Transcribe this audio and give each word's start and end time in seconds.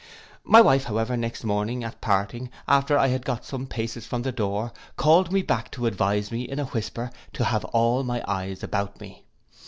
My 0.43 0.61
wife, 0.61 0.85
however, 0.85 1.15
next 1.15 1.43
morning, 1.43 1.83
at 1.83 2.01
parting, 2.01 2.49
after 2.67 2.97
I 2.97 3.09
had 3.09 3.23
got 3.23 3.45
some 3.45 3.67
paces 3.67 4.03
from 4.07 4.23
the 4.23 4.31
door, 4.31 4.73
called 4.97 5.31
me 5.31 5.43
back, 5.43 5.69
to 5.73 5.85
advise 5.85 6.31
me, 6.31 6.41
in 6.41 6.57
a 6.57 6.65
whisper, 6.65 7.11
to 7.33 7.43
have 7.43 7.65
all 7.65 8.01
my 8.03 8.23
eyes 8.27 8.63
about 8.63 8.99
me. 8.99 9.25